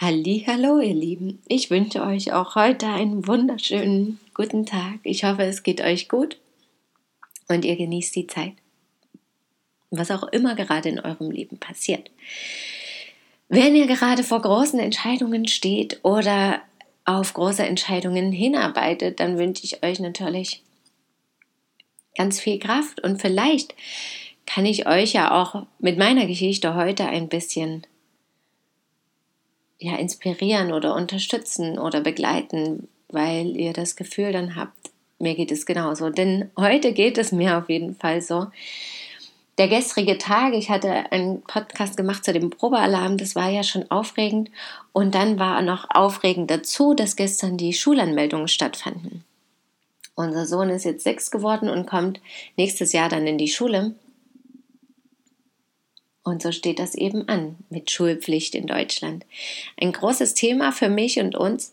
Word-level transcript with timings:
Hallo, 0.00 0.80
ihr 0.80 0.92
Lieben. 0.92 1.40
Ich 1.46 1.70
wünsche 1.70 2.02
euch 2.02 2.32
auch 2.32 2.56
heute 2.56 2.88
einen 2.88 3.28
wunderschönen 3.28 4.18
guten 4.34 4.66
Tag. 4.66 4.98
Ich 5.04 5.22
hoffe, 5.22 5.44
es 5.44 5.62
geht 5.62 5.80
euch 5.80 6.08
gut 6.08 6.36
und 7.46 7.64
ihr 7.64 7.76
genießt 7.76 8.16
die 8.16 8.26
Zeit. 8.26 8.54
Was 9.90 10.10
auch 10.10 10.24
immer 10.24 10.56
gerade 10.56 10.88
in 10.88 10.98
eurem 10.98 11.30
Leben 11.30 11.58
passiert. 11.58 12.10
Wenn 13.48 13.76
ihr 13.76 13.86
gerade 13.86 14.24
vor 14.24 14.42
großen 14.42 14.80
Entscheidungen 14.80 15.46
steht 15.46 16.00
oder 16.02 16.60
auf 17.04 17.32
große 17.32 17.64
Entscheidungen 17.64 18.32
hinarbeitet, 18.32 19.20
dann 19.20 19.38
wünsche 19.38 19.62
ich 19.62 19.84
euch 19.84 20.00
natürlich 20.00 20.64
ganz 22.16 22.40
viel 22.40 22.58
Kraft 22.58 23.00
und 23.00 23.20
vielleicht 23.20 23.76
kann 24.44 24.66
ich 24.66 24.88
euch 24.88 25.12
ja 25.12 25.40
auch 25.40 25.66
mit 25.78 25.98
meiner 25.98 26.26
Geschichte 26.26 26.74
heute 26.74 27.06
ein 27.06 27.28
bisschen 27.28 27.86
ja, 29.84 29.96
inspirieren 29.96 30.72
oder 30.72 30.94
unterstützen 30.94 31.78
oder 31.78 32.00
begleiten, 32.00 32.88
weil 33.08 33.54
ihr 33.54 33.74
das 33.74 33.96
Gefühl 33.96 34.32
dann 34.32 34.56
habt, 34.56 34.90
mir 35.18 35.34
geht 35.34 35.52
es 35.52 35.66
genauso. 35.66 36.08
Denn 36.08 36.50
heute 36.58 36.92
geht 36.92 37.18
es 37.18 37.32
mir 37.32 37.58
auf 37.58 37.68
jeden 37.68 37.94
Fall 37.94 38.22
so. 38.22 38.46
Der 39.58 39.68
gestrige 39.68 40.16
Tag, 40.16 40.54
ich 40.54 40.70
hatte 40.70 41.12
einen 41.12 41.42
Podcast 41.42 41.96
gemacht 41.98 42.24
zu 42.24 42.32
dem 42.32 42.50
Probealarm, 42.50 43.18
das 43.18 43.36
war 43.36 43.50
ja 43.50 43.62
schon 43.62 43.90
aufregend. 43.90 44.50
Und 44.92 45.14
dann 45.14 45.38
war 45.38 45.60
noch 45.60 45.86
aufregend 45.90 46.50
dazu, 46.50 46.94
dass 46.94 47.14
gestern 47.14 47.58
die 47.58 47.74
Schulanmeldungen 47.74 48.48
stattfanden. 48.48 49.22
Unser 50.14 50.46
Sohn 50.46 50.70
ist 50.70 50.84
jetzt 50.84 51.04
sechs 51.04 51.30
geworden 51.30 51.68
und 51.68 51.86
kommt 51.86 52.20
nächstes 52.56 52.92
Jahr 52.92 53.10
dann 53.10 53.26
in 53.26 53.36
die 53.36 53.48
Schule. 53.48 53.94
Und 56.24 56.42
so 56.42 56.52
steht 56.52 56.78
das 56.78 56.94
eben 56.94 57.28
an 57.28 57.56
mit 57.68 57.90
Schulpflicht 57.90 58.54
in 58.54 58.66
Deutschland. 58.66 59.24
Ein 59.80 59.92
großes 59.92 60.34
Thema 60.34 60.72
für 60.72 60.88
mich 60.88 61.20
und 61.20 61.36
uns 61.36 61.72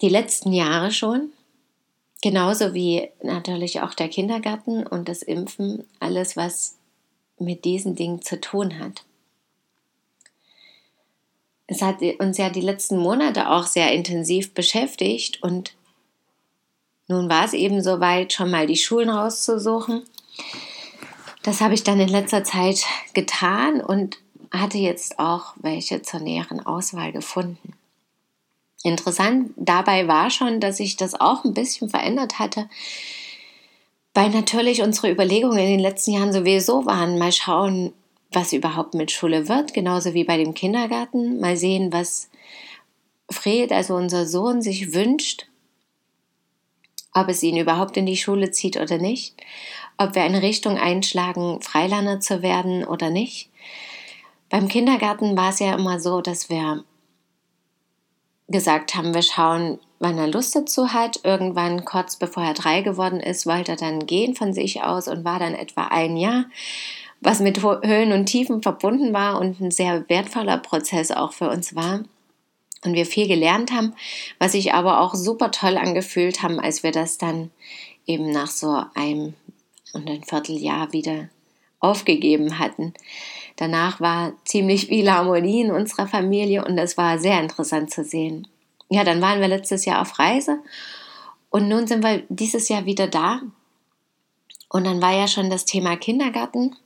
die 0.00 0.08
letzten 0.08 0.52
Jahre 0.52 0.92
schon. 0.92 1.32
Genauso 2.22 2.72
wie 2.72 3.08
natürlich 3.22 3.80
auch 3.80 3.94
der 3.94 4.08
Kindergarten 4.08 4.86
und 4.86 5.08
das 5.08 5.22
Impfen, 5.22 5.84
alles, 5.98 6.36
was 6.36 6.76
mit 7.38 7.64
diesen 7.64 7.96
Dingen 7.96 8.22
zu 8.22 8.40
tun 8.40 8.78
hat. 8.78 9.02
Es 11.66 11.82
hat 11.82 12.02
uns 12.18 12.38
ja 12.38 12.50
die 12.50 12.60
letzten 12.60 12.98
Monate 12.98 13.50
auch 13.50 13.66
sehr 13.66 13.92
intensiv 13.92 14.54
beschäftigt 14.54 15.42
und 15.42 15.74
nun 17.08 17.28
war 17.28 17.44
es 17.44 17.54
eben 17.54 17.82
soweit, 17.82 18.32
schon 18.32 18.50
mal 18.50 18.66
die 18.66 18.76
Schulen 18.76 19.10
rauszusuchen. 19.10 20.04
Das 21.42 21.60
habe 21.60 21.74
ich 21.74 21.82
dann 21.82 22.00
in 22.00 22.08
letzter 22.08 22.44
Zeit 22.44 22.84
getan 23.14 23.80
und 23.80 24.18
hatte 24.50 24.78
jetzt 24.78 25.18
auch 25.18 25.54
welche 25.56 26.02
zur 26.02 26.20
näheren 26.20 26.64
Auswahl 26.64 27.12
gefunden. 27.12 27.72
Interessant 28.82 29.52
dabei 29.56 30.08
war 30.08 30.30
schon, 30.30 30.60
dass 30.60 30.78
sich 30.78 30.96
das 30.96 31.18
auch 31.18 31.44
ein 31.44 31.54
bisschen 31.54 31.88
verändert 31.88 32.38
hatte, 32.38 32.68
weil 34.14 34.30
natürlich 34.30 34.82
unsere 34.82 35.10
Überlegungen 35.10 35.58
in 35.58 35.70
den 35.70 35.80
letzten 35.80 36.12
Jahren 36.12 36.32
sowieso 36.32 36.86
waren, 36.86 37.18
mal 37.18 37.32
schauen, 37.32 37.92
was 38.32 38.52
überhaupt 38.52 38.94
mit 38.94 39.10
Schule 39.10 39.48
wird, 39.48 39.74
genauso 39.74 40.14
wie 40.14 40.24
bei 40.24 40.36
dem 40.36 40.54
Kindergarten, 40.54 41.40
mal 41.40 41.56
sehen, 41.56 41.92
was 41.92 42.30
Fred, 43.30 43.72
also 43.72 43.94
unser 43.94 44.26
Sohn, 44.26 44.62
sich 44.62 44.94
wünscht, 44.94 45.46
ob 47.12 47.28
es 47.28 47.42
ihn 47.42 47.56
überhaupt 47.56 47.96
in 47.96 48.06
die 48.06 48.16
Schule 48.16 48.50
zieht 48.50 48.76
oder 48.76 48.98
nicht 48.98 49.34
ob 50.00 50.14
wir 50.14 50.22
eine 50.22 50.40
Richtung 50.40 50.78
einschlagen, 50.78 51.60
Freilerner 51.60 52.20
zu 52.20 52.40
werden 52.40 52.84
oder 52.84 53.10
nicht. 53.10 53.50
Beim 54.48 54.66
Kindergarten 54.66 55.36
war 55.36 55.50
es 55.50 55.58
ja 55.58 55.74
immer 55.74 56.00
so, 56.00 56.22
dass 56.22 56.48
wir 56.48 56.84
gesagt 58.48 58.94
haben, 58.94 59.12
wir 59.12 59.22
schauen, 59.22 59.78
wann 59.98 60.16
er 60.16 60.26
Lust 60.26 60.56
dazu 60.56 60.94
hat. 60.94 61.20
Irgendwann, 61.22 61.84
kurz 61.84 62.16
bevor 62.16 62.42
er 62.42 62.54
drei 62.54 62.80
geworden 62.80 63.20
ist, 63.20 63.46
wollte 63.46 63.72
er 63.72 63.76
dann 63.76 64.06
gehen 64.06 64.34
von 64.34 64.54
sich 64.54 64.82
aus 64.82 65.06
und 65.06 65.26
war 65.26 65.38
dann 65.38 65.54
etwa 65.54 65.88
ein 65.88 66.16
Jahr, 66.16 66.46
was 67.20 67.40
mit 67.40 67.62
Höhen 67.62 68.12
und 68.12 68.24
Tiefen 68.24 68.62
verbunden 68.62 69.12
war 69.12 69.38
und 69.38 69.60
ein 69.60 69.70
sehr 69.70 70.08
wertvoller 70.08 70.56
Prozess 70.56 71.10
auch 71.10 71.34
für 71.34 71.50
uns 71.50 71.76
war. 71.76 72.00
Und 72.84 72.94
wir 72.94 73.04
viel 73.04 73.28
gelernt 73.28 73.72
haben, 73.72 73.94
was 74.38 74.52
sich 74.52 74.72
aber 74.72 75.00
auch 75.00 75.14
super 75.14 75.50
toll 75.50 75.76
angefühlt 75.76 76.42
haben, 76.42 76.58
als 76.58 76.82
wir 76.82 76.92
das 76.92 77.18
dann 77.18 77.50
eben 78.06 78.30
nach 78.30 78.50
so 78.50 78.82
einem 78.94 79.34
und 79.92 80.08
ein 80.08 80.24
Vierteljahr 80.24 80.92
wieder 80.92 81.28
aufgegeben 81.80 82.58
hatten. 82.58 82.94
Danach 83.56 84.00
war 84.00 84.32
ziemlich 84.44 84.86
viel 84.86 85.10
Harmonie 85.10 85.62
in 85.62 85.70
unserer 85.70 86.06
Familie 86.06 86.64
und 86.64 86.78
es 86.78 86.96
war 86.96 87.18
sehr 87.18 87.40
interessant 87.40 87.90
zu 87.90 88.04
sehen. 88.04 88.46
Ja, 88.88 89.04
dann 89.04 89.20
waren 89.20 89.40
wir 89.40 89.48
letztes 89.48 89.84
Jahr 89.84 90.00
auf 90.00 90.18
Reise 90.18 90.58
und 91.50 91.68
nun 91.68 91.86
sind 91.86 92.02
wir 92.02 92.22
dieses 92.28 92.68
Jahr 92.68 92.86
wieder 92.86 93.08
da. 93.08 93.40
Und 94.68 94.84
dann 94.84 95.02
war 95.02 95.12
ja 95.12 95.26
schon 95.26 95.50
das 95.50 95.64
Thema 95.64 95.96
Kindergarten. 95.96 96.76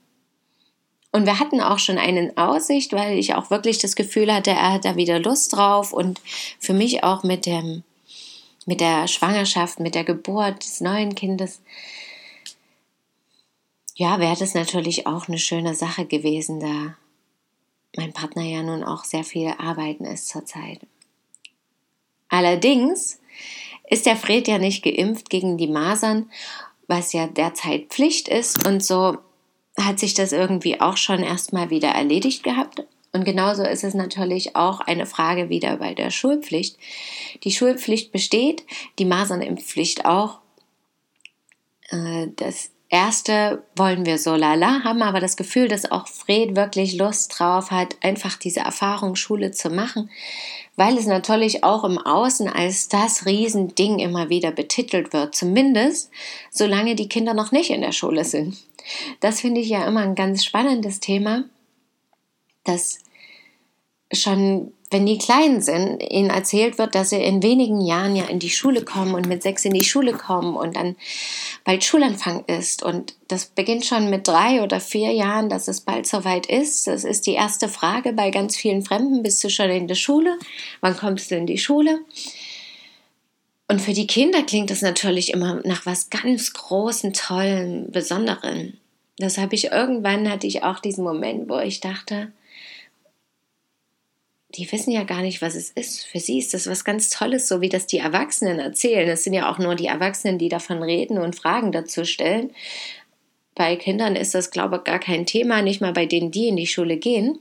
Und 1.14 1.26
wir 1.26 1.38
hatten 1.38 1.60
auch 1.60 1.78
schon 1.78 1.96
einen 1.96 2.36
Aussicht, 2.36 2.92
weil 2.92 3.16
ich 3.16 3.36
auch 3.36 3.48
wirklich 3.48 3.78
das 3.78 3.94
Gefühl 3.94 4.34
hatte, 4.34 4.50
er 4.50 4.72
hat 4.72 4.84
da 4.84 4.96
wieder 4.96 5.20
Lust 5.20 5.52
drauf. 5.52 5.92
Und 5.92 6.20
für 6.58 6.72
mich 6.72 7.04
auch 7.04 7.22
mit 7.22 7.46
dem, 7.46 7.84
mit 8.66 8.80
der 8.80 9.06
Schwangerschaft, 9.06 9.78
mit 9.78 9.94
der 9.94 10.02
Geburt 10.02 10.64
des 10.64 10.80
neuen 10.80 11.14
Kindes. 11.14 11.60
Ja, 13.94 14.18
wäre 14.18 14.34
das 14.36 14.54
natürlich 14.54 15.06
auch 15.06 15.28
eine 15.28 15.38
schöne 15.38 15.76
Sache 15.76 16.04
gewesen, 16.04 16.58
da 16.58 16.96
mein 17.96 18.12
Partner 18.12 18.42
ja 18.42 18.64
nun 18.64 18.82
auch 18.82 19.04
sehr 19.04 19.22
viel 19.22 19.54
arbeiten 19.56 20.06
ist 20.06 20.28
zurzeit. 20.28 20.80
Allerdings 22.28 23.20
ist 23.88 24.06
der 24.06 24.16
Fred 24.16 24.48
ja 24.48 24.58
nicht 24.58 24.82
geimpft 24.82 25.30
gegen 25.30 25.58
die 25.58 25.68
Masern, 25.68 26.28
was 26.88 27.12
ja 27.12 27.28
derzeit 27.28 27.90
Pflicht 27.90 28.26
ist. 28.26 28.66
Und 28.66 28.82
so 28.82 29.18
hat 29.78 29.98
sich 29.98 30.14
das 30.14 30.32
irgendwie 30.32 30.80
auch 30.80 30.96
schon 30.96 31.22
erstmal 31.22 31.70
wieder 31.70 31.88
erledigt 31.88 32.42
gehabt. 32.42 32.84
Und 33.12 33.24
genauso 33.24 33.62
ist 33.62 33.84
es 33.84 33.94
natürlich 33.94 34.56
auch 34.56 34.80
eine 34.80 35.06
Frage 35.06 35.48
wieder 35.48 35.76
bei 35.76 35.94
der 35.94 36.10
Schulpflicht. 36.10 36.76
Die 37.44 37.52
Schulpflicht 37.52 38.10
besteht, 38.10 38.64
die 38.98 39.04
Masernimpfpflicht 39.04 40.04
auch. 40.04 40.40
Äh, 41.90 42.28
das 42.34 42.70
erste 42.94 43.64
wollen 43.74 44.06
wir 44.06 44.18
so 44.18 44.36
lala, 44.36 44.84
haben 44.84 45.02
aber 45.02 45.18
das 45.18 45.36
Gefühl, 45.36 45.66
dass 45.66 45.90
auch 45.90 46.06
Fred 46.06 46.54
wirklich 46.54 46.96
Lust 46.96 47.36
drauf 47.36 47.72
hat, 47.72 47.96
einfach 48.02 48.36
diese 48.36 48.60
Erfahrung 48.60 49.16
Schule 49.16 49.50
zu 49.50 49.68
machen, 49.68 50.10
weil 50.76 50.96
es 50.96 51.06
natürlich 51.06 51.64
auch 51.64 51.82
im 51.82 51.98
Außen 51.98 52.48
als 52.48 52.88
das 52.88 53.26
Riesending 53.26 53.98
immer 53.98 54.28
wieder 54.28 54.52
betitelt 54.52 55.12
wird, 55.12 55.34
zumindest 55.34 56.12
solange 56.52 56.94
die 56.94 57.08
Kinder 57.08 57.34
noch 57.34 57.50
nicht 57.50 57.70
in 57.70 57.80
der 57.80 57.90
Schule 57.90 58.24
sind. 58.24 58.56
Das 59.18 59.40
finde 59.40 59.60
ich 59.60 59.68
ja 59.68 59.84
immer 59.88 60.02
ein 60.02 60.14
ganz 60.14 60.44
spannendes 60.44 61.00
Thema, 61.00 61.44
dass 62.62 63.00
schon 64.12 64.72
wenn 64.94 65.06
die 65.06 65.18
klein 65.18 65.60
sind, 65.60 66.00
ihnen 66.08 66.30
erzählt 66.30 66.78
wird, 66.78 66.94
dass 66.94 67.10
sie 67.10 67.20
in 67.20 67.42
wenigen 67.42 67.80
Jahren 67.80 68.14
ja 68.14 68.26
in 68.26 68.38
die 68.38 68.48
Schule 68.48 68.84
kommen 68.84 69.16
und 69.16 69.26
mit 69.26 69.42
sechs 69.42 69.64
in 69.64 69.74
die 69.74 69.82
Schule 69.82 70.12
kommen 70.12 70.54
und 70.54 70.76
dann 70.76 70.94
bald 71.64 71.82
Schulanfang 71.82 72.44
ist. 72.44 72.84
Und 72.84 73.16
das 73.26 73.46
beginnt 73.46 73.84
schon 73.84 74.08
mit 74.08 74.28
drei 74.28 74.62
oder 74.62 74.78
vier 74.78 75.10
Jahren, 75.10 75.48
dass 75.48 75.66
es 75.66 75.80
bald 75.80 76.06
soweit 76.06 76.46
ist. 76.46 76.86
Das 76.86 77.02
ist 77.02 77.26
die 77.26 77.32
erste 77.32 77.68
Frage 77.68 78.12
bei 78.12 78.30
ganz 78.30 78.54
vielen 78.54 78.82
Fremden. 78.82 79.24
Bist 79.24 79.42
du 79.42 79.50
schon 79.50 79.68
in 79.68 79.88
der 79.88 79.96
Schule? 79.96 80.38
Wann 80.80 80.96
kommst 80.96 81.32
du 81.32 81.34
in 81.34 81.48
die 81.48 81.58
Schule? 81.58 81.98
Und 83.66 83.80
für 83.80 83.94
die 83.94 84.06
Kinder 84.06 84.44
klingt 84.44 84.70
das 84.70 84.80
natürlich 84.80 85.32
immer 85.32 85.60
nach 85.64 85.86
was 85.86 86.08
ganz 86.08 86.52
Großen, 86.52 87.12
Tollen, 87.14 87.90
Besonderen. 87.90 88.78
Das 89.18 89.38
habe 89.38 89.56
ich 89.56 89.72
irgendwann 89.72 90.30
hatte 90.30 90.46
ich 90.46 90.62
auch 90.62 90.78
diesen 90.78 91.02
Moment, 91.02 91.48
wo 91.48 91.58
ich 91.58 91.80
dachte, 91.80 92.30
die 94.56 94.70
wissen 94.70 94.92
ja 94.92 95.02
gar 95.04 95.22
nicht, 95.22 95.42
was 95.42 95.54
es 95.54 95.70
ist. 95.70 96.06
Für 96.06 96.20
sie 96.20 96.38
ist 96.38 96.54
das 96.54 96.66
was 96.66 96.84
ganz 96.84 97.10
Tolles, 97.10 97.48
so 97.48 97.60
wie 97.60 97.68
das 97.68 97.86
die 97.86 97.98
Erwachsenen 97.98 98.58
erzählen. 98.58 99.08
Es 99.08 99.24
sind 99.24 99.34
ja 99.34 99.50
auch 99.50 99.58
nur 99.58 99.74
die 99.74 99.86
Erwachsenen, 99.86 100.38
die 100.38 100.48
davon 100.48 100.82
reden 100.82 101.18
und 101.18 101.36
Fragen 101.36 101.72
dazu 101.72 102.04
stellen. 102.04 102.50
Bei 103.54 103.76
Kindern 103.76 104.16
ist 104.16 104.34
das, 104.34 104.50
glaube 104.50 104.76
ich, 104.76 104.84
gar 104.84 104.98
kein 104.98 105.26
Thema, 105.26 105.62
nicht 105.62 105.80
mal 105.80 105.92
bei 105.92 106.06
denen, 106.06 106.30
die 106.30 106.48
in 106.48 106.56
die 106.56 106.66
Schule 106.66 106.96
gehen. 106.96 107.38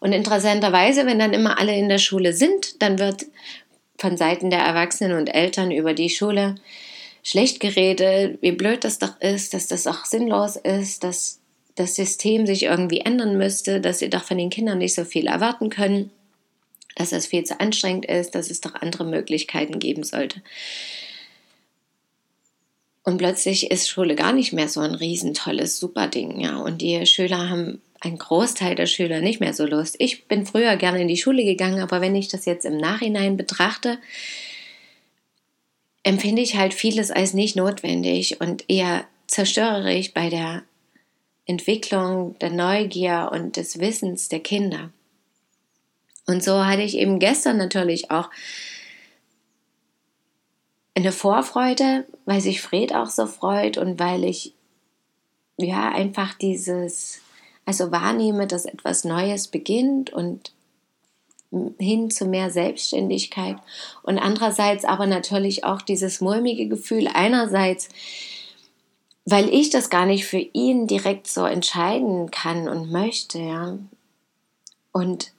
Und 0.00 0.12
interessanterweise, 0.12 1.06
wenn 1.06 1.18
dann 1.18 1.32
immer 1.32 1.58
alle 1.58 1.76
in 1.76 1.88
der 1.88 1.98
Schule 1.98 2.32
sind, 2.32 2.82
dann 2.82 2.98
wird 2.98 3.26
von 3.98 4.16
Seiten 4.16 4.50
der 4.50 4.60
Erwachsenen 4.60 5.16
und 5.16 5.28
Eltern 5.28 5.70
über 5.70 5.94
die 5.94 6.10
Schule 6.10 6.56
schlecht 7.22 7.60
geredet, 7.60 8.38
wie 8.40 8.52
blöd 8.52 8.84
das 8.84 8.98
doch 8.98 9.20
ist, 9.20 9.54
dass 9.54 9.66
das 9.66 9.86
auch 9.86 10.04
sinnlos 10.04 10.56
ist, 10.56 11.02
dass 11.02 11.40
das 11.76 11.94
System 11.94 12.46
sich 12.46 12.64
irgendwie 12.64 13.00
ändern 13.00 13.38
müsste, 13.38 13.80
dass 13.80 14.00
sie 14.00 14.10
doch 14.10 14.24
von 14.24 14.38
den 14.38 14.50
Kindern 14.50 14.78
nicht 14.78 14.94
so 14.94 15.04
viel 15.04 15.26
erwarten 15.26 15.70
können, 15.70 16.10
dass 16.96 17.12
es 17.12 17.26
viel 17.26 17.44
zu 17.44 17.60
anstrengend 17.60 18.06
ist, 18.06 18.34
dass 18.34 18.50
es 18.50 18.62
doch 18.62 18.74
andere 18.74 19.04
Möglichkeiten 19.04 19.78
geben 19.78 20.02
sollte. 20.02 20.42
Und 23.04 23.18
plötzlich 23.18 23.70
ist 23.70 23.88
Schule 23.88 24.16
gar 24.16 24.32
nicht 24.32 24.52
mehr 24.52 24.68
so 24.68 24.80
ein 24.80 24.94
riesentolles 24.94 25.78
Superding, 25.78 26.40
ja. 26.40 26.56
Und 26.56 26.82
die 26.82 27.06
Schüler 27.06 27.48
haben, 27.48 27.80
ein 28.00 28.18
Großteil 28.18 28.74
der 28.74 28.86
Schüler 28.86 29.20
nicht 29.20 29.38
mehr 29.38 29.54
so 29.54 29.64
Lust. 29.64 29.96
Ich 29.98 30.26
bin 30.26 30.44
früher 30.44 30.76
gerne 30.76 31.02
in 31.02 31.08
die 31.08 31.16
Schule 31.16 31.44
gegangen, 31.44 31.80
aber 31.80 32.00
wenn 32.00 32.16
ich 32.16 32.28
das 32.28 32.46
jetzt 32.46 32.64
im 32.64 32.78
Nachhinein 32.78 33.36
betrachte, 33.36 33.98
empfinde 36.02 36.42
ich 36.42 36.56
halt 36.56 36.74
vieles 36.74 37.10
als 37.10 37.32
nicht 37.34 37.54
notwendig 37.54 38.40
und 38.40 38.64
eher 38.68 39.04
zerstörerisch 39.28 40.12
bei 40.12 40.28
der 40.28 40.62
Entwicklung 41.46 42.38
der 42.40 42.50
Neugier 42.50 43.30
und 43.32 43.56
des 43.56 43.78
Wissens 43.78 44.28
der 44.28 44.40
Kinder. 44.40 44.90
Und 46.26 46.42
so 46.42 46.64
hatte 46.64 46.82
ich 46.82 46.98
eben 46.98 47.18
gestern 47.18 47.56
natürlich 47.56 48.10
auch 48.10 48.30
eine 50.94 51.12
Vorfreude, 51.12 52.04
weil 52.24 52.40
sich 52.40 52.60
Fred 52.60 52.94
auch 52.94 53.08
so 53.08 53.26
freut 53.26 53.78
und 53.78 54.00
weil 54.00 54.24
ich 54.24 54.54
ja 55.56 55.90
einfach 55.90 56.34
dieses, 56.34 57.20
also 57.64 57.92
wahrnehme, 57.92 58.46
dass 58.46 58.64
etwas 58.64 59.04
Neues 59.04 59.48
beginnt 59.48 60.12
und 60.12 60.52
hin 61.78 62.10
zu 62.10 62.26
mehr 62.26 62.50
Selbstständigkeit 62.50 63.56
und 64.02 64.18
andererseits 64.18 64.84
aber 64.84 65.06
natürlich 65.06 65.64
auch 65.64 65.80
dieses 65.80 66.20
mulmige 66.20 66.66
Gefühl 66.66 67.08
einerseits, 67.08 67.88
weil 69.26 69.52
ich 69.52 69.70
das 69.70 69.90
gar 69.90 70.06
nicht 70.06 70.24
für 70.24 70.38
ihn 70.38 70.86
direkt 70.86 71.26
so 71.26 71.44
entscheiden 71.44 72.30
kann 72.30 72.68
und 72.68 72.90
möchte, 72.90 73.38
ja. 73.38 73.76
Und 74.92 75.32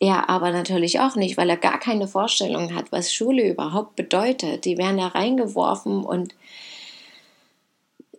er 0.00 0.28
aber 0.28 0.50
natürlich 0.50 0.98
auch 1.00 1.14
nicht, 1.14 1.36
weil 1.36 1.48
er 1.48 1.56
gar 1.56 1.78
keine 1.78 2.08
Vorstellung 2.08 2.74
hat, 2.74 2.90
was 2.90 3.14
Schule 3.14 3.48
überhaupt 3.48 3.94
bedeutet. 3.94 4.64
Die 4.64 4.76
werden 4.76 4.98
da 4.98 5.06
reingeworfen 5.06 6.04
und 6.04 6.34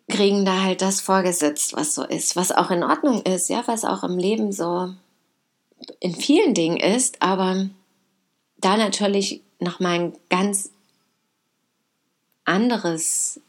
kriegen 0.08 0.46
da 0.46 0.64
halt 0.64 0.82
das 0.82 1.02
vorgesetzt, 1.02 1.76
was 1.76 1.94
so 1.94 2.04
ist, 2.04 2.38
was 2.38 2.52
auch 2.52 2.72
in 2.72 2.84
Ordnung 2.84 3.22
ist, 3.24 3.50
ja, 3.50 3.64
was 3.66 3.84
auch 3.84 4.04
im 4.04 4.18
Leben 4.18 4.54
so 4.54 4.94
in 6.00 6.16
vielen 6.16 6.54
Dingen 6.54 6.78
ist, 6.78 7.22
aber 7.22 7.68
da 8.58 8.78
natürlich 8.78 9.42
nochmal 9.60 10.00
ein 10.00 10.14
ganz 10.30 10.72
anderes, 12.46 13.42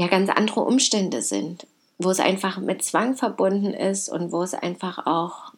ja, 0.00 0.06
ganz 0.06 0.30
andere 0.30 0.62
Umstände 0.62 1.20
sind, 1.20 1.66
wo 1.98 2.08
es 2.08 2.20
einfach 2.20 2.56
mit 2.56 2.82
Zwang 2.82 3.16
verbunden 3.16 3.74
ist 3.74 4.08
und 4.08 4.32
wo 4.32 4.42
es 4.42 4.54
einfach 4.54 5.04
auch 5.04 5.52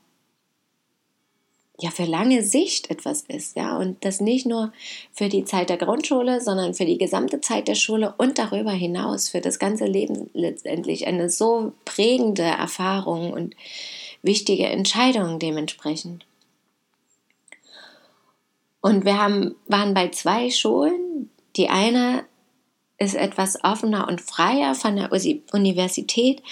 ja 1.78 1.90
für 1.90 2.06
lange 2.06 2.42
Sicht 2.42 2.90
etwas 2.90 3.22
ist, 3.28 3.56
ja, 3.56 3.76
und 3.76 4.04
das 4.04 4.20
nicht 4.20 4.44
nur 4.44 4.72
für 5.12 5.28
die 5.28 5.44
Zeit 5.44 5.70
der 5.70 5.76
Grundschule, 5.76 6.40
sondern 6.40 6.74
für 6.74 6.84
die 6.84 6.98
gesamte 6.98 7.40
Zeit 7.40 7.68
der 7.68 7.76
Schule 7.76 8.14
und 8.18 8.36
darüber 8.36 8.72
hinaus 8.72 9.28
für 9.28 9.40
das 9.40 9.60
ganze 9.60 9.84
Leben 9.84 10.28
letztendlich 10.34 11.06
eine 11.06 11.30
so 11.30 11.72
prägende 11.84 12.42
Erfahrung 12.42 13.32
und 13.32 13.54
wichtige 14.22 14.66
Entscheidung 14.66 15.38
dementsprechend. 15.38 16.26
Und 18.80 19.04
wir 19.04 19.22
haben, 19.22 19.54
waren 19.68 19.94
bei 19.94 20.08
zwei 20.08 20.50
Schulen. 20.50 21.30
Die 21.54 21.68
eine 21.68 22.24
ist 23.02 23.14
etwas 23.14 23.62
offener 23.64 24.08
und 24.08 24.20
freier 24.20 24.75
von 24.75 24.96
der 24.96 25.10
Universität 25.52 26.43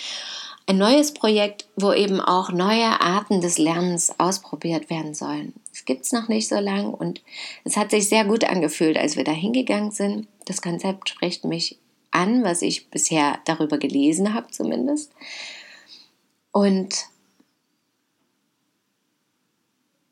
ein 0.66 0.78
neues 0.78 1.12
Projekt, 1.12 1.66
wo 1.74 1.92
eben 1.92 2.20
auch 2.20 2.52
neue 2.52 3.00
Arten 3.00 3.40
des 3.40 3.58
Lernens 3.58 4.14
ausprobiert 4.18 4.88
werden 4.88 5.14
sollen. 5.14 5.52
Es 5.72 5.84
gibt 5.84 6.04
es 6.04 6.12
noch 6.12 6.28
nicht 6.28 6.48
so 6.48 6.60
lang 6.60 6.94
und 6.94 7.22
es 7.64 7.76
hat 7.76 7.90
sich 7.90 8.08
sehr 8.08 8.24
gut 8.24 8.44
angefühlt, 8.44 8.96
als 8.96 9.16
wir 9.16 9.24
da 9.24 9.32
hingegangen 9.32 9.90
sind. 9.90 10.28
Das 10.46 10.62
Konzept 10.62 11.08
spricht 11.08 11.44
mich 11.44 11.78
an, 12.12 12.44
was 12.44 12.62
ich 12.62 12.88
bisher 12.88 13.40
darüber 13.46 13.78
gelesen 13.78 14.32
habe 14.32 14.50
zumindest. 14.50 15.12
Und 16.52 16.94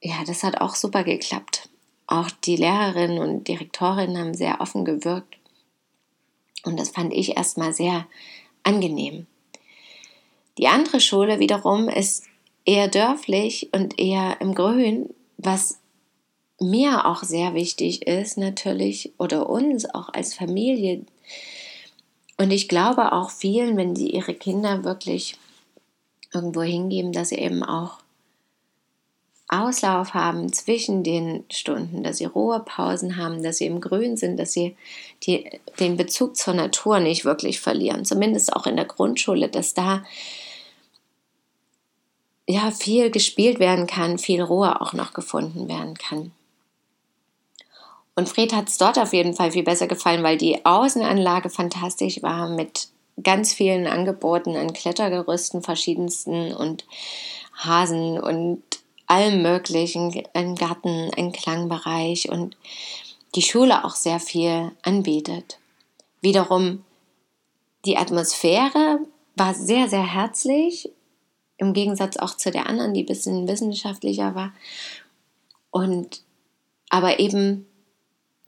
ja, 0.01 0.17
das 0.27 0.43
hat 0.43 0.61
auch 0.61 0.75
super 0.75 1.05
geklappt. 1.05 1.69
Auch 2.09 2.31
die 2.31 2.57
Lehrerinnen 2.57 3.19
und 3.19 3.47
Direktorinnen 3.47 4.19
haben 4.19 4.35
sehr 4.35 4.61
offen 4.61 4.85
gewirkt. 4.85 5.38
Fand 6.99 7.15
ich 7.15 7.37
erstmal 7.37 7.73
sehr 7.73 8.09
angenehm. 8.65 9.29
Die 10.59 10.67
andere 10.67 10.99
Schule 10.99 11.39
wiederum 11.39 11.89
ist 11.89 12.25
eher 12.65 12.89
dörflich 12.89 13.69
und 13.71 14.01
eher 14.01 14.41
im 14.41 14.53
Grün, 14.53 15.09
was 15.37 15.79
mir 16.59 17.07
auch 17.07 17.23
sehr 17.23 17.55
wichtig 17.55 18.09
ist, 18.09 18.37
natürlich, 18.37 19.13
oder 19.17 19.49
uns 19.49 19.89
auch 19.95 20.09
als 20.09 20.35
Familie. 20.35 21.03
Und 22.37 22.51
ich 22.51 22.69
glaube 22.69 23.13
auch 23.13 23.31
vielen, 23.31 23.77
wenn 23.77 23.95
sie 23.95 24.11
ihre 24.11 24.35
Kinder 24.35 24.83
wirklich 24.83 25.37
irgendwo 26.35 26.63
hingeben, 26.63 27.13
dass 27.13 27.29
sie 27.29 27.39
eben 27.39 27.63
auch 27.63 27.99
Auslauf 29.49 30.13
haben 30.13 30.53
zwischen 30.53 31.03
den 31.03 31.45
Stunden, 31.51 32.03
dass 32.03 32.19
sie 32.19 32.27
Ruhepausen 32.27 33.17
haben, 33.17 33.43
dass 33.43 33.59
sie 33.59 33.67
im 33.67 33.81
Grün 33.81 34.17
sind, 34.17 34.39
dass 34.39 34.53
sie 34.53 34.77
die, 35.25 35.51
den 35.81 35.97
Bezug 35.97 36.37
zur 36.37 36.55
Natur 36.55 37.01
nicht 37.01 37.25
wirklich 37.25 37.61
verlieren. 37.61 38.05
Zumindest 38.05 38.55
auch 38.55 38.67
in 38.67 38.77
der 38.77 38.85
Grundschule, 38.85 39.49
dass 39.49 39.73
da 39.73 40.05
ja, 42.47 42.71
viel 42.71 43.11
gespielt 43.11 43.59
werden 43.59 43.87
kann, 43.87 44.19
viel 44.19 44.43
Ruhe 44.43 44.81
auch 44.81 44.93
noch 44.93 45.13
gefunden 45.13 45.69
werden 45.69 45.95
kann. 45.95 46.33
Und 48.15 48.29
Fred 48.29 48.53
hat 48.53 48.69
es 48.69 48.79
dort 48.79 48.99
auf 48.99 49.13
jeden 49.13 49.35
Fall 49.35 49.53
viel 49.53 49.63
besser 49.63 49.87
gefallen, 49.87 50.23
weil 50.23 50.39
die 50.39 50.65
Außenanlage 50.65 51.51
fantastisch 51.51 52.23
war 52.23 52.49
mit 52.49 52.89
ganz 53.23 53.53
vielen 53.53 53.87
Angeboten 53.87 54.57
an 54.57 54.73
Klettergerüsten 54.73 55.63
verschiedensten 55.63 56.53
und 56.53 56.85
Hasen 57.55 58.19
und 58.19 58.63
allem 59.09 59.43
möglichen, 59.43 60.23
ein 60.35 60.55
Garten, 60.55 61.11
ein 61.17 61.33
Klangbereich 61.33 62.31
und 62.31 62.57
die 63.35 63.43
Schule 63.43 63.85
auch 63.85 63.95
sehr 63.95 64.21
viel 64.21 64.73
anbietet. 64.83 65.59
Wiederum 66.21 66.85
die 67.85 67.97
Atmosphäre 67.97 69.01
war 69.37 69.55
sehr, 69.55 69.89
sehr 69.89 70.07
herzlich 70.07 70.91
im 71.57 71.73
Gegensatz 71.73 72.17
auch 72.17 72.37
zu 72.37 72.51
der 72.51 72.67
anderen, 72.67 72.95
die 72.95 73.03
ein 73.03 73.07
bisschen 73.07 73.49
wissenschaftlicher 73.49 74.35
war. 74.35 74.53
Und 75.71 76.23
aber 76.89 77.19
eben, 77.21 77.67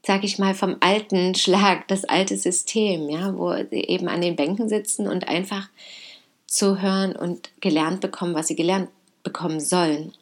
sag 0.04 0.24
ich 0.24 0.38
mal, 0.38 0.54
vom 0.54 0.76
alten 0.80 1.34
Schlag, 1.34 1.86
das 1.88 2.04
alte 2.04 2.36
System, 2.36 3.08
ja, 3.08 3.36
wo 3.36 3.52
sie 3.70 3.82
eben 3.82 4.08
an 4.08 4.22
den 4.22 4.36
Bänken 4.36 4.68
sitzen 4.68 5.06
und 5.06 5.28
einfach 5.28 5.68
zuhören 6.46 7.14
und 7.14 7.50
gelernt 7.60 8.00
bekommen, 8.00 8.34
was 8.34 8.48
sie 8.48 8.56
gelernt 8.56 8.88
bekommen 9.22 9.60
sollen. 9.60 10.12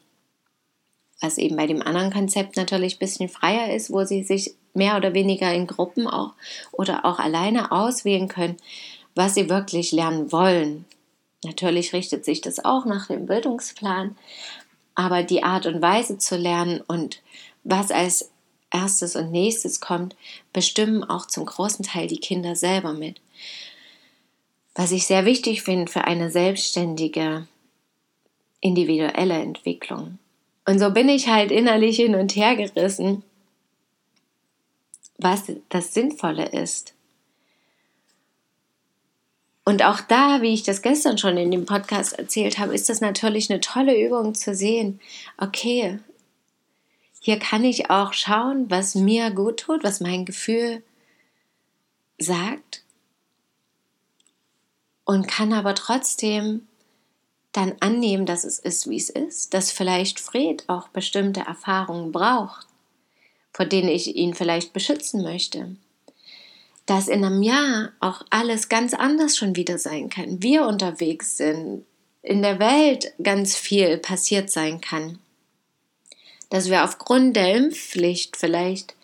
Was 1.21 1.37
eben 1.37 1.57
bei 1.57 1.67
dem 1.67 1.81
anderen 1.81 2.13
Konzept 2.13 2.55
natürlich 2.55 2.95
ein 2.95 2.99
bisschen 2.99 3.29
freier 3.29 3.73
ist, 3.73 3.91
wo 3.91 4.05
sie 4.05 4.23
sich 4.23 4.55
mehr 4.73 4.95
oder 4.95 5.13
weniger 5.13 5.53
in 5.53 5.67
Gruppen 5.67 6.07
auch 6.07 6.33
oder 6.71 7.05
auch 7.05 7.19
alleine 7.19 7.71
auswählen 7.71 8.27
können, 8.27 8.57
was 9.15 9.35
sie 9.35 9.49
wirklich 9.49 9.91
lernen 9.91 10.31
wollen. 10.31 10.85
Natürlich 11.43 11.93
richtet 11.93 12.25
sich 12.25 12.41
das 12.41 12.63
auch 12.63 12.85
nach 12.85 13.07
dem 13.07 13.25
Bildungsplan, 13.25 14.15
aber 14.95 15.23
die 15.23 15.43
Art 15.43 15.65
und 15.65 15.81
Weise 15.81 16.17
zu 16.17 16.35
lernen 16.37 16.81
und 16.81 17.21
was 17.63 17.91
als 17.91 18.31
erstes 18.71 19.15
und 19.15 19.31
nächstes 19.31 19.79
kommt, 19.79 20.15
bestimmen 20.53 21.03
auch 21.03 21.25
zum 21.25 21.45
großen 21.45 21.85
Teil 21.85 22.07
die 22.07 22.19
Kinder 22.19 22.55
selber 22.55 22.93
mit. 22.93 23.21
Was 24.75 24.91
ich 24.91 25.07
sehr 25.07 25.25
wichtig 25.25 25.63
finde 25.63 25.91
für 25.91 26.05
eine 26.05 26.31
selbstständige, 26.31 27.47
individuelle 28.61 29.39
Entwicklung. 29.39 30.19
Und 30.69 30.77
so 30.77 30.91
bin 30.91 31.09
ich 31.09 31.27
halt 31.27 31.49
innerlich 31.49 31.95
hin 31.95 32.13
und 32.13 32.35
her 32.35 32.55
gerissen, 32.55 33.23
was 35.17 35.51
das 35.69 35.95
Sinnvolle 35.95 36.45
ist. 36.45 36.93
Und 39.65 39.83
auch 39.83 39.99
da, 39.99 40.43
wie 40.43 40.53
ich 40.53 40.61
das 40.61 40.83
gestern 40.83 41.17
schon 41.17 41.37
in 41.37 41.49
dem 41.49 41.65
Podcast 41.65 42.19
erzählt 42.19 42.59
habe, 42.59 42.75
ist 42.75 42.87
das 42.87 43.01
natürlich 43.01 43.49
eine 43.49 43.61
tolle 43.61 43.99
Übung 43.99 44.35
zu 44.35 44.53
sehen. 44.53 44.99
Okay, 45.39 45.97
hier 47.19 47.39
kann 47.39 47.63
ich 47.63 47.89
auch 47.89 48.13
schauen, 48.13 48.69
was 48.69 48.93
mir 48.93 49.31
gut 49.31 49.61
tut, 49.61 49.83
was 49.83 50.01
mein 50.01 50.23
Gefühl 50.23 50.83
sagt 52.19 52.83
und 55.03 55.27
kann 55.27 55.51
aber 55.51 55.73
trotzdem 55.73 56.67
dann 57.51 57.75
annehmen, 57.79 58.25
dass 58.25 58.43
es 58.43 58.59
ist, 58.59 58.89
wie 58.89 58.97
es 58.97 59.09
ist, 59.09 59.53
dass 59.53 59.71
vielleicht 59.71 60.19
Fred 60.19 60.63
auch 60.67 60.89
bestimmte 60.89 61.41
Erfahrungen 61.41 62.11
braucht, 62.11 62.67
vor 63.53 63.65
denen 63.65 63.89
ich 63.89 64.15
ihn 64.15 64.33
vielleicht 64.33 64.73
beschützen 64.73 65.23
möchte. 65.23 65.75
Dass 66.85 67.07
in 67.07 67.23
einem 67.23 67.41
Jahr 67.41 67.91
auch 67.99 68.23
alles 68.29 68.69
ganz 68.69 68.93
anders 68.93 69.37
schon 69.37 69.55
wieder 69.55 69.77
sein 69.77 70.09
kann. 70.09 70.41
Wir 70.41 70.65
unterwegs 70.65 71.37
sind, 71.37 71.85
in 72.21 72.41
der 72.41 72.59
Welt 72.59 73.13
ganz 73.21 73.55
viel 73.55 73.97
passiert 73.97 74.49
sein 74.49 74.81
kann. 74.81 75.19
Dass 76.49 76.69
wir 76.69 76.83
aufgrund 76.83 77.35
der 77.35 77.55
Impfpflicht 77.55 78.37
vielleicht 78.37 78.95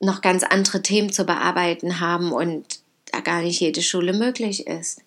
noch 0.00 0.22
ganz 0.22 0.42
andere 0.42 0.82
Themen 0.82 1.12
zu 1.12 1.24
bearbeiten 1.24 2.00
haben 2.00 2.32
und 2.32 2.80
da 3.12 3.20
gar 3.20 3.42
nicht 3.42 3.60
jede 3.60 3.82
Schule 3.82 4.12
möglich 4.12 4.66
ist. 4.66 5.02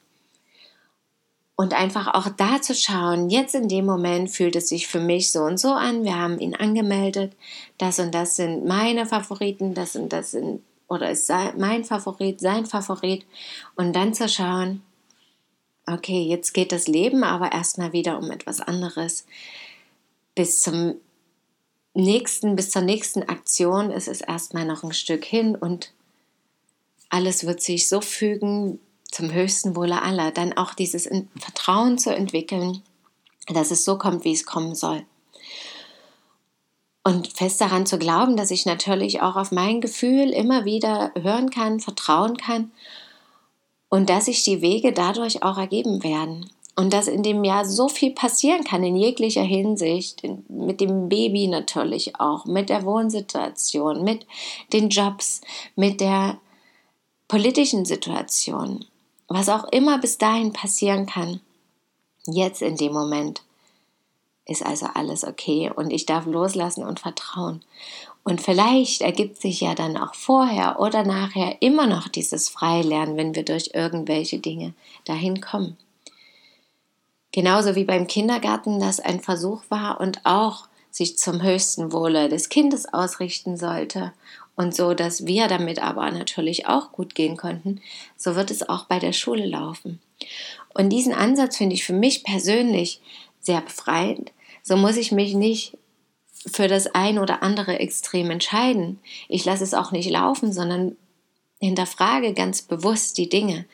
Und 1.56 1.74
einfach 1.74 2.14
auch 2.16 2.30
da 2.30 2.62
zu 2.62 2.74
schauen, 2.74 3.30
jetzt 3.30 3.54
in 3.54 3.70
dem 3.70 3.86
Moment 3.86 4.32
fühlt 4.32 4.56
es 4.56 4.70
sich 4.70 4.88
für 4.88 5.00
mich 5.00 5.32
so 5.32 5.42
und 5.42 5.60
so 5.60 5.70
an, 5.70 6.04
wir 6.04 6.18
haben 6.18 6.40
ihn 6.40 6.56
angemeldet, 6.56 7.34
das 7.78 8.00
und 8.00 8.14
das 8.14 8.36
sind 8.36 8.66
meine 8.66 9.06
Favoriten, 9.06 9.76
das 9.76 9.96
und 9.96 10.12
das 10.12 10.32
sind, 10.32 10.64
oder 10.88 11.12
ist 11.12 11.32
mein 11.58 11.84
Favorit, 11.84 12.40
sein 12.40 12.66
Favorit. 12.66 13.26
Und 13.76 13.94
dann 13.94 14.16
zu 14.16 14.28
schauen, 14.28 14.82
okay, 15.86 16.24
jetzt 16.24 16.54
geht 16.54 16.72
das 16.72 16.88
Leben 16.88 17.24
aber 17.24 17.52
erstmal 17.52 17.94
wieder 17.94 18.18
um 18.18 18.32
etwas 18.32 18.60
anderes. 18.60 19.26
Bis 20.34 20.62
zum 20.62 20.96
nächsten, 21.94 22.56
bis 22.56 22.72
zur 22.72 22.82
nächsten 22.82 23.24
Aktion 23.24 23.92
ist 23.92 24.08
es 24.08 24.22
erstmal 24.22 24.66
noch 24.66 24.84
ein 24.84 24.94
Stück 24.94 25.24
hin 25.24 25.56
und 25.56 25.94
alles 27.10 27.46
wird 27.46 27.62
sich 27.62 27.88
so 27.88 28.02
fügen 28.02 28.80
zum 29.14 29.32
höchsten 29.32 29.76
Wohle 29.76 30.02
aller. 30.02 30.32
Dann 30.32 30.54
auch 30.54 30.74
dieses 30.74 31.10
Vertrauen 31.38 31.98
zu 31.98 32.14
entwickeln, 32.14 32.82
dass 33.48 33.72
es 33.72 33.86
so 33.86 33.98
kommt, 33.98 34.24
wie 34.26 34.34
es 34.34 34.46
kommen 34.46 34.76
soll. 34.76 35.06
Und 37.04 37.28
fest 37.34 37.60
daran 37.60 37.86
zu 37.86 37.98
glauben, 37.98 38.38
dass 38.38 38.52
ich 38.52 38.66
natürlich 38.66 39.22
auch 39.22 39.36
auf 39.36 39.52
mein 39.52 39.82
Gefühl 39.82 40.30
immer 40.30 40.64
wieder 40.64 41.12
hören 41.22 41.50
kann, 41.50 41.82
vertrauen 41.82 42.38
kann 42.38 42.72
und 43.90 44.10
dass 44.10 44.26
sich 44.26 44.44
die 44.44 44.62
Wege 44.62 44.94
dadurch 44.94 45.44
auch 45.44 45.58
ergeben 45.58 46.04
werden. 46.04 46.50
Und 46.76 46.92
dass 46.94 47.08
in 47.08 47.22
dem 47.22 47.44
Jahr 47.44 47.66
so 47.66 47.88
viel 47.88 48.12
passieren 48.12 48.64
kann 48.64 48.84
in 48.84 48.96
jeglicher 48.96 49.44
Hinsicht, 49.44 50.24
mit 50.50 50.82
dem 50.82 51.08
Baby 51.08 51.48
natürlich 51.48 52.20
auch, 52.20 52.46
mit 52.46 52.70
der 52.70 52.84
Wohnsituation, 52.84 54.04
mit 54.04 54.26
den 54.72 54.90
Jobs, 54.90 55.42
mit 55.76 56.02
der 56.02 56.40
politischen 57.28 57.86
Situation, 57.86 58.86
was 59.34 59.50
auch 59.50 59.66
immer 59.72 59.98
bis 59.98 60.18
dahin 60.18 60.54
passieren 60.54 61.06
kann. 61.06 61.42
Jetzt 62.26 62.62
in 62.62 62.78
dem 62.78 62.94
Moment 62.94 63.42
ist 64.46 64.66
also 64.66 64.88
alles 64.94 65.24
okay 65.24 65.72
und 65.74 65.92
ich 65.92 66.06
darf 66.06 66.26
loslassen 66.26 66.84
und 66.84 67.00
vertrauen. 67.00 67.64
Und 68.24 68.42
vielleicht 68.42 69.02
ergibt 69.02 69.42
sich 69.42 69.62
ja 69.62 69.76
dann 69.76 69.98
auch 69.98 70.16
vorher 70.16 70.80
oder 70.80 71.04
nachher 71.04 71.62
immer 71.62 71.88
noch 71.88 72.08
dieses 72.08 72.48
Freilernen, 72.48 73.18
wenn 73.18 73.36
wir 73.36 73.44
durch 73.44 73.72
irgendwelche 73.74 74.40
Dinge 74.40 74.74
dahin 75.06 75.42
kommen. 75.42 75.78
Genauso 77.32 77.76
wie 77.76 77.84
beim 77.84 78.08
Kindergarten 78.08 78.80
das 78.80 79.00
ein 79.00 79.20
Versuch 79.20 79.64
war 79.70 80.00
und 80.00 80.26
auch 80.26 80.68
sich 80.92 81.18
zum 81.18 81.42
höchsten 81.42 81.92
Wohle 81.92 82.30
des 82.30 82.50
Kindes 82.50 82.94
ausrichten 82.94 83.58
sollte 83.58 84.14
und 84.56 84.76
so, 84.76 84.94
dass 84.94 85.26
wir 85.26 85.48
damit 85.48 85.82
aber 85.82 86.10
natürlich 86.12 86.68
auch 86.68 86.92
gut 86.92 87.16
gehen 87.16 87.38
konnten, 87.38 87.82
so 88.18 88.36
wird 88.36 88.52
es 88.52 88.68
auch 88.68 88.86
bei 88.86 89.00
der 89.00 89.14
Schule 89.14 89.46
laufen. 89.46 90.00
Und 90.74 90.90
diesen 90.90 91.14
Ansatz 91.14 91.58
finde 91.58 91.76
ich 91.76 91.84
für 91.84 91.94
mich 91.94 92.24
persönlich 92.24 93.02
sehr 93.42 93.62
befreiend. 93.62 94.32
So 94.62 94.78
muss 94.78 94.98
ich 94.98 95.12
mich 95.12 95.34
nicht 95.34 95.78
für 96.46 96.68
das 96.68 96.88
ein 96.94 97.20
oder 97.20 97.42
andere 97.42 97.80
Extrem 97.80 98.30
entscheiden. 98.30 99.00
Ich 99.28 99.46
lasse 99.46 99.64
es 99.64 99.74
auch 99.74 99.92
nicht 99.92 100.10
laufen, 100.10 100.54
sondern 100.54 100.96
hinterfrage 101.60 102.34
ganz 102.34 102.62
bewusst 102.62 103.18
die 103.18 103.30
Dinge 103.30 103.66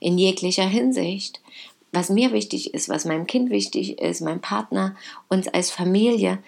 in 0.00 0.18
jeglicher 0.18 0.66
Hinsicht 0.66 1.40
was 1.92 2.10
mir 2.10 2.32
wichtig 2.32 2.74
ist, 2.74 2.88
was 2.88 3.04
meinem 3.04 3.26
Kind 3.26 3.50
wichtig 3.50 3.98
ist, 3.98 4.20
meinem 4.20 4.40
Partner, 4.40 4.96
uns 5.28 5.48
als 5.48 5.70
Familie, 5.70 6.38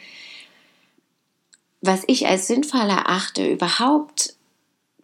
was 1.80 2.04
ich 2.06 2.26
als 2.26 2.46
sinnvoll 2.46 2.88
erachte, 2.88 3.46
überhaupt 3.46 4.34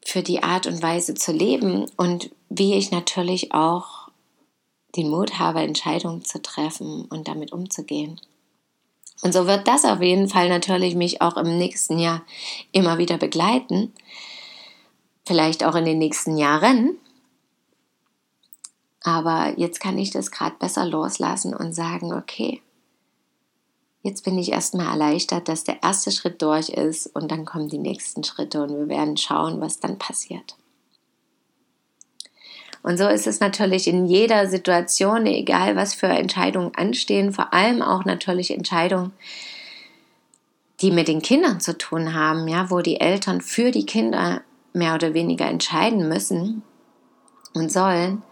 für 0.04 0.22
die 0.22 0.42
Art 0.42 0.66
und 0.66 0.82
Weise 0.82 1.14
zu 1.14 1.32
leben 1.32 1.86
und 1.96 2.30
wie 2.48 2.74
ich 2.74 2.90
natürlich 2.90 3.52
auch 3.52 4.08
den 4.94 5.10
Mut 5.10 5.38
habe, 5.38 5.60
Entscheidungen 5.60 6.24
zu 6.24 6.40
treffen 6.40 7.06
und 7.06 7.28
damit 7.28 7.52
umzugehen. 7.52 8.20
Und 9.22 9.32
so 9.32 9.46
wird 9.46 9.66
das 9.66 9.84
auf 9.84 10.02
jeden 10.02 10.28
Fall 10.28 10.48
natürlich 10.48 10.94
mich 10.94 11.22
auch 11.22 11.36
im 11.36 11.58
nächsten 11.58 11.98
Jahr 11.98 12.22
immer 12.72 12.98
wieder 12.98 13.18
begleiten, 13.18 13.92
vielleicht 15.24 15.64
auch 15.64 15.74
in 15.74 15.86
den 15.86 15.98
nächsten 15.98 16.36
Jahren, 16.36 16.98
aber 19.06 19.54
jetzt 19.56 19.78
kann 19.78 19.98
ich 19.98 20.10
das 20.10 20.32
gerade 20.32 20.56
besser 20.58 20.84
loslassen 20.84 21.54
und 21.54 21.72
sagen, 21.72 22.12
okay, 22.12 22.60
jetzt 24.06 24.24
bin 24.24 24.38
ich 24.38 24.52
erstmal 24.52 24.86
erleichtert, 24.86 25.48
dass 25.48 25.64
der 25.64 25.82
erste 25.82 26.10
Schritt 26.10 26.40
durch 26.40 26.70
ist 26.70 27.06
und 27.14 27.30
dann 27.30 27.44
kommen 27.44 27.68
die 27.68 27.78
nächsten 27.78 28.24
Schritte 28.24 28.62
und 28.62 28.70
wir 28.70 28.88
werden 28.88 29.16
schauen, 29.16 29.60
was 29.60 29.80
dann 29.80 29.98
passiert. 29.98 30.56
Und 32.82 32.98
so 32.98 33.08
ist 33.08 33.26
es 33.26 33.40
natürlich 33.40 33.88
in 33.88 34.06
jeder 34.06 34.48
Situation, 34.48 35.26
egal 35.26 35.76
was 35.76 35.92
für 35.92 36.06
Entscheidungen 36.06 36.72
anstehen, 36.76 37.32
vor 37.32 37.52
allem 37.52 37.82
auch 37.82 38.04
natürlich 38.04 38.52
Entscheidungen, 38.52 39.12
die 40.80 40.92
mit 40.92 41.08
den 41.08 41.20
Kindern 41.20 41.60
zu 41.60 41.76
tun 41.76 42.14
haben, 42.14 42.46
ja, 42.48 42.70
wo 42.70 42.80
die 42.80 43.00
Eltern 43.00 43.40
für 43.40 43.72
die 43.72 43.86
Kinder 43.86 44.42
mehr 44.72 44.94
oder 44.94 45.14
weniger 45.14 45.46
entscheiden 45.46 46.08
müssen 46.08 46.62
und 47.54 47.72
sollen 47.72 48.22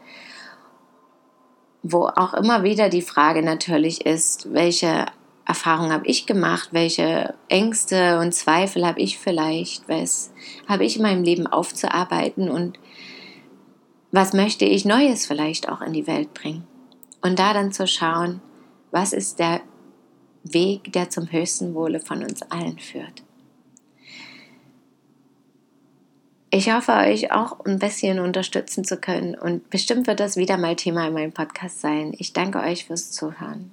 wo 1.84 2.06
auch 2.06 2.32
immer 2.32 2.62
wieder 2.62 2.88
die 2.88 3.02
Frage 3.02 3.42
natürlich 3.42 4.06
ist, 4.06 4.52
welche 4.52 5.04
Erfahrungen 5.46 5.92
habe 5.92 6.06
ich 6.06 6.26
gemacht, 6.26 6.70
welche 6.72 7.34
Ängste 7.48 8.18
und 8.18 8.32
Zweifel 8.32 8.86
habe 8.86 9.00
ich 9.00 9.18
vielleicht, 9.18 9.88
was 9.88 10.32
habe 10.66 10.84
ich 10.84 10.96
in 10.96 11.02
meinem 11.02 11.22
Leben 11.22 11.46
aufzuarbeiten 11.46 12.48
und 12.48 12.78
was 14.10 14.32
möchte 14.32 14.64
ich 14.64 14.84
Neues 14.84 15.26
vielleicht 15.26 15.68
auch 15.68 15.82
in 15.82 15.92
die 15.92 16.06
Welt 16.06 16.32
bringen. 16.32 16.66
Und 17.20 17.38
da 17.38 17.52
dann 17.52 17.72
zu 17.72 17.86
schauen, 17.86 18.40
was 18.90 19.12
ist 19.12 19.38
der 19.38 19.60
Weg, 20.44 20.92
der 20.92 21.10
zum 21.10 21.30
höchsten 21.30 21.74
Wohle 21.74 22.00
von 22.00 22.22
uns 22.22 22.42
allen 22.42 22.78
führt. 22.78 23.22
Ich 26.50 26.72
hoffe, 26.72 26.92
euch 26.92 27.32
auch 27.32 27.64
ein 27.64 27.80
bisschen 27.80 28.20
unterstützen 28.20 28.84
zu 28.84 28.96
können 28.96 29.34
und 29.34 29.68
bestimmt 29.70 30.06
wird 30.06 30.20
das 30.20 30.36
wieder 30.36 30.56
mal 30.56 30.76
Thema 30.76 31.08
in 31.08 31.14
meinem 31.14 31.32
Podcast 31.32 31.80
sein. 31.80 32.14
Ich 32.16 32.32
danke 32.32 32.60
euch 32.60 32.84
fürs 32.84 33.10
Zuhören. 33.10 33.72